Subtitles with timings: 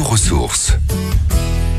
[0.00, 0.48] retour aux.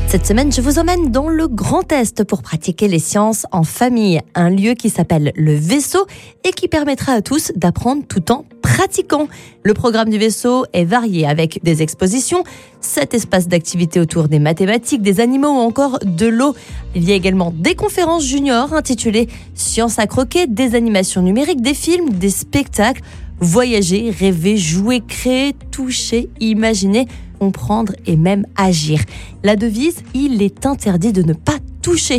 [0.08, 4.20] Cette semaine, je vous emmène dans le Grand Est pour pratiquer les sciences en famille,
[4.34, 6.06] un lieu qui s'appelle le vaisseau
[6.44, 9.28] et qui permettra à tous d'apprendre tout en pratiquant.
[9.64, 12.42] Le programme du vaisseau est varié avec des expositions,
[12.80, 16.54] sept espaces d'activité autour des mathématiques, des animaux ou encore de l'eau.
[16.94, 21.74] Il y a également des conférences juniors intitulées Sciences à croquer, des animations numériques, des
[21.74, 23.02] films, des spectacles.
[23.38, 27.06] Voyager, rêver, jouer, créer, toucher, imaginer,
[27.38, 29.00] comprendre et même agir.
[29.42, 32.18] La devise, il est interdit de ne pas toucher.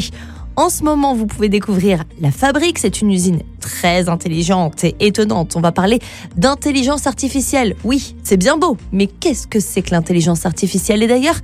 [0.56, 2.80] En ce moment, vous pouvez découvrir La Fabrique.
[2.80, 5.56] C'est une usine très intelligente et étonnante.
[5.56, 6.00] On va parler
[6.36, 7.76] d'intelligence artificielle.
[7.84, 11.04] Oui, c'est bien beau, mais qu'est-ce que c'est que l'intelligence artificielle?
[11.04, 11.40] Et d'ailleurs,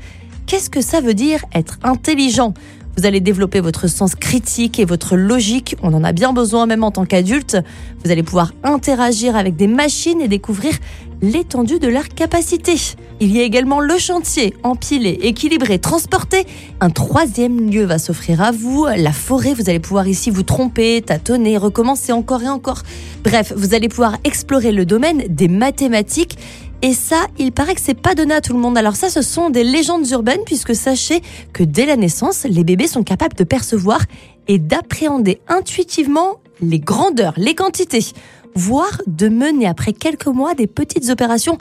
[0.47, 2.55] qu'est-ce que ça veut dire être intelligent?
[2.97, 5.75] Vous allez développer votre sens critique et votre logique.
[5.81, 7.57] On en a bien besoin même en tant qu'adulte.
[8.03, 10.73] Vous allez pouvoir interagir avec des machines et découvrir
[11.21, 12.75] l'étendue de leurs capacités.
[13.19, 16.45] Il y a également le chantier, empilé, équilibré, transporté.
[16.81, 19.53] Un troisième lieu va s'offrir à vous, la forêt.
[19.53, 22.83] Vous allez pouvoir ici vous tromper, tâtonner, recommencer encore et encore.
[23.23, 26.37] Bref, vous allez pouvoir explorer le domaine des mathématiques
[26.83, 28.77] et ça, il paraît que c'est pas donné à tout le monde.
[28.77, 31.21] Alors ça, ce sont des légendes urbaines puisque sachez
[31.53, 34.01] que dès la naissance, les bébés sont capables de percevoir
[34.49, 38.05] et d'appréhender intuitivement les grandeurs, les quantités,
[38.53, 41.57] voire de mener après quelques mois des petites opérations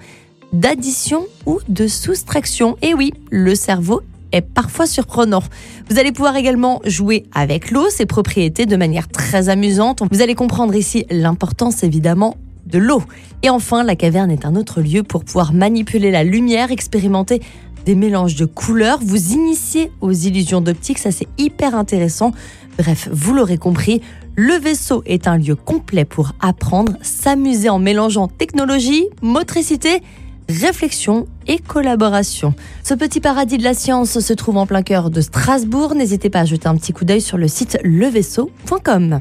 [0.53, 2.77] d'addition ou de soustraction.
[2.83, 5.43] Et oui, le cerveau est parfois surprenant.
[5.89, 10.03] Vous allez pouvoir également jouer avec l'eau, ses propriétés de manière très amusante.
[10.11, 13.03] Vous allez comprendre ici l'importance évidemment de l'eau.
[13.43, 17.41] Et enfin, la caverne est un autre lieu pour pouvoir manipuler la lumière, expérimenter
[17.85, 22.33] des mélanges de couleurs, vous initier aux illusions d'optique, ça c'est hyper intéressant.
[22.79, 24.01] Bref, vous l'aurez compris,
[24.37, 30.01] le vaisseau est un lieu complet pour apprendre, s'amuser en mélangeant technologie, motricité,
[30.49, 32.55] réflexion et collaboration.
[32.83, 35.95] Ce petit paradis de la science se trouve en plein cœur de Strasbourg.
[35.95, 39.21] N'hésitez pas à jeter un petit coup d'œil sur le site levaisseau.com.